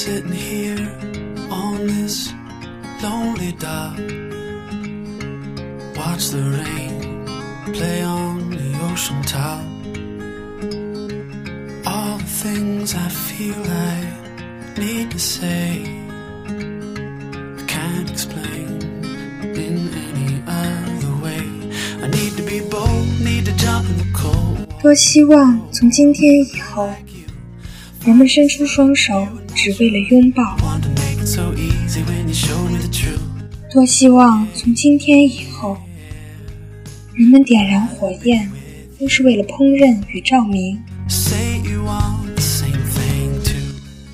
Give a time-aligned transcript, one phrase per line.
[0.00, 0.88] sitting here
[1.50, 2.32] on this
[3.02, 3.98] lonely dock.
[5.96, 7.26] Watch the rain
[7.72, 9.62] play on the ocean top.
[11.84, 14.06] All the things I feel I
[14.78, 15.82] need to say,
[16.46, 18.80] I can't explain
[19.54, 21.44] in any other way.
[22.02, 24.66] I need to be bold, need to jump in the cold.
[24.82, 26.88] 多希望从今天以后，
[28.04, 30.57] 人们伸出双手， 只为了拥抱。
[33.71, 35.77] 多希望从今天以后，
[37.13, 38.51] 人们点燃火焰
[38.99, 40.77] 都是为了烹饪与照明。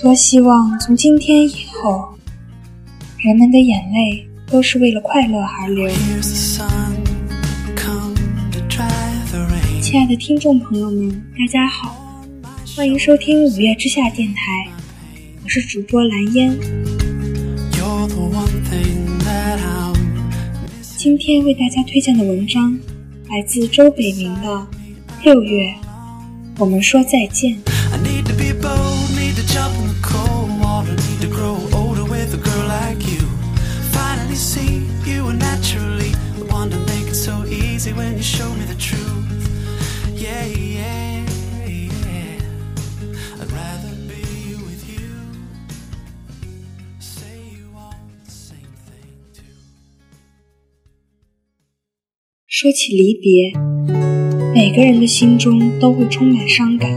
[0.00, 2.14] 多希望从今天以后，
[3.18, 5.90] 人们的眼泪都是为了快乐而流。
[9.80, 12.22] 亲爱的听众朋友们，大家好，
[12.76, 14.75] 欢迎收听五月之下电台。
[15.46, 16.58] 我是主播蓝烟。
[17.70, 19.96] You're the one thing that I'm
[20.98, 22.76] 今天为大家推荐的文章
[23.28, 24.48] 来自周北明的
[25.22, 25.72] 《六月，
[26.58, 27.52] 我们说再见》。
[27.92, 29.86] I need to be bold, need to jump
[52.58, 53.52] 说起离别，
[54.54, 56.90] 每个人的心中都会充满伤感。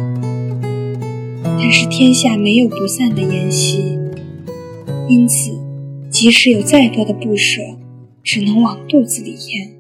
[1.44, 4.00] 但是天下没有不散的筵席，
[5.10, 5.52] 因此，
[6.10, 7.62] 即使有再多的不舍，
[8.24, 9.76] 只能往肚子里咽。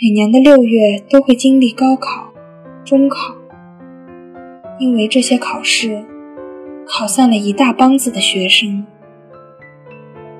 [0.00, 2.34] 每年的六月都会经历高考、
[2.84, 3.36] 中考，
[4.80, 6.04] 因为这些考试，
[6.84, 8.84] 考散了一大帮子的学生。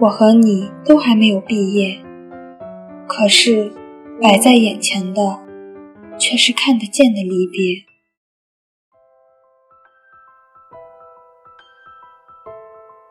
[0.01, 2.01] 我和你都还没有毕业。
[3.15, 3.71] 可是，
[4.23, 5.39] 摆在眼前的
[6.19, 7.85] 却是看得见的离别。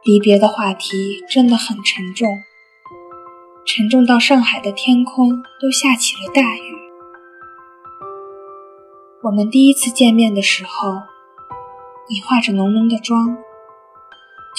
[0.03, 2.27] 离别的话题真的很沉重，
[3.63, 6.75] 沉重到上海的天空都下起了大雨。
[9.21, 10.93] 我们第一次见面的时候，
[12.09, 13.37] 你化着浓浓的妆，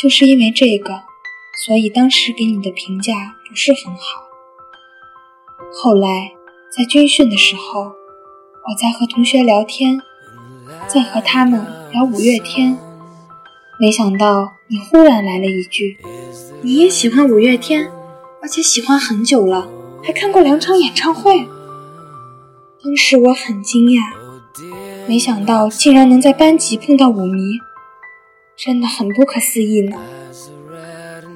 [0.01, 1.03] 就是因为这个，
[1.67, 4.32] 所以当时给你的评价不是很好。
[5.71, 6.33] 后来
[6.75, 10.01] 在军训的时候，我在和同学聊天，
[10.89, 12.79] 在和他们聊五月天，
[13.79, 15.99] 没想到你忽然来了一句
[16.63, 17.91] ：“你也喜欢五月天，
[18.41, 19.69] 而且喜欢很久了，
[20.03, 21.47] 还看过两场演唱会。”
[22.83, 24.01] 当时我很惊讶，
[25.07, 27.59] 没想到竟然能在班级碰到舞迷，
[28.57, 29.97] 真的很不可思议呢。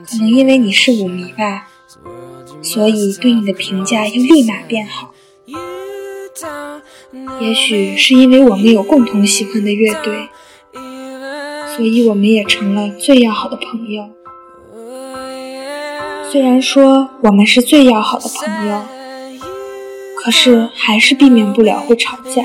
[0.08, 1.68] 可能因为你是舞迷吧。
[2.66, 5.14] 所以对你的评价又立马变好。
[7.40, 10.28] 也许是因为我们有共同喜欢的乐队，
[11.74, 14.10] 所以我们也成了最要好的朋友。
[16.30, 18.82] 虽然说我们是最要好的朋友，
[20.22, 22.42] 可是还是避免不了会吵架。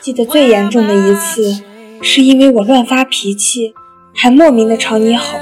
[0.00, 1.62] 记得最严重的一次，
[2.02, 3.74] 是因为我乱发脾气，
[4.12, 5.38] 还莫名的朝你吼。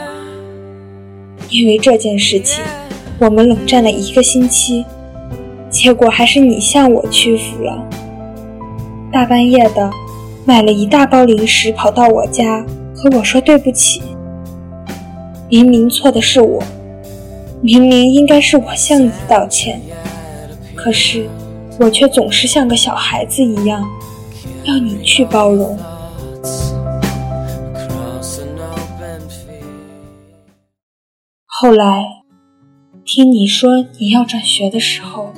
[1.54, 2.64] 因为这件事情，
[3.20, 4.84] 我们冷战了一个星期，
[5.70, 7.80] 结果还是你向我屈服了。
[9.12, 9.88] 大半夜的，
[10.44, 12.66] 买了一大包零食跑到我家
[12.96, 14.02] 和我说对不起。
[15.48, 16.60] 明明错的是我，
[17.60, 19.80] 明明应该是我向你道歉，
[20.74, 21.28] 可是
[21.78, 23.80] 我却总是像个小孩子一样，
[24.64, 25.78] 要你去包容。
[31.56, 32.24] 后来，
[33.04, 35.32] 听你说你要转学的时候，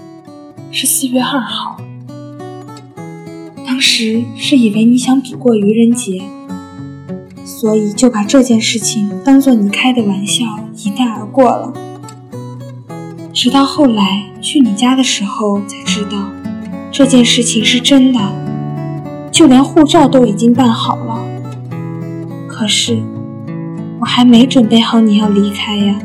[0.72, 1.76] 是四月二号。
[3.66, 6.22] 当时是以为你想躲过愚人节，
[7.44, 10.46] 所以就把这件事情当做你开的玩笑
[10.78, 11.74] 一带而过了。
[13.34, 16.30] 直到后来去你家的时候才知道，
[16.90, 18.18] 这件事情是真的，
[19.30, 21.22] 就连护照都已经办好了。
[22.48, 23.02] 可是。
[24.06, 25.98] 我还没准备好你要离开呀。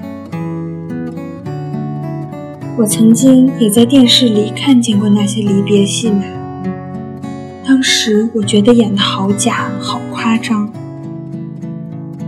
[2.75, 6.23] 我曾经也在电视里看见过那些离别戏码，
[7.63, 10.67] 当时我觉得演的好假，好夸张。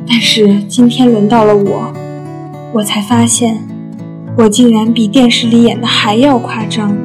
[0.08, 1.92] 但是今天轮到了我，
[2.76, 3.58] 我才发现，
[4.38, 6.96] 我竟然比电视里演的还要夸张。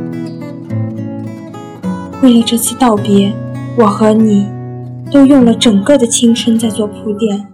[2.22, 3.32] 为了这次道别，
[3.78, 4.46] 我和你
[5.10, 7.46] 都用了整个的青春在做铺垫，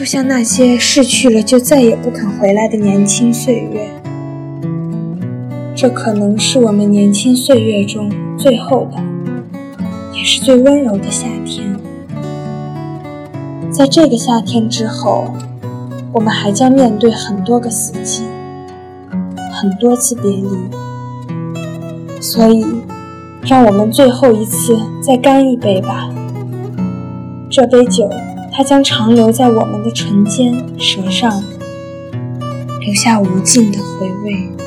[0.00, 3.86] 就像那些逝去了就再也不肯回来的年轻岁月。
[5.76, 8.96] 这可能是我们年轻岁月中最后的，
[10.16, 11.78] 也是最温柔的夏天。
[13.70, 15.34] 在这个夏天之后，
[16.14, 18.22] 我们还将面对很多个四季，
[19.52, 20.48] 很多次别离。
[22.22, 22.64] 所以，
[23.42, 26.08] 让我们最后一次再干一杯吧。
[27.50, 28.08] 这杯酒，
[28.52, 31.42] 它将长留在我们的唇间、舌上，
[32.80, 34.59] 留下无尽的回味。